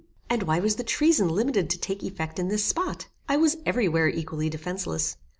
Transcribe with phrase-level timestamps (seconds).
[0.31, 3.05] And why was the treason limited to take effect in this spot?
[3.29, 5.15] I was every where equally defenceless.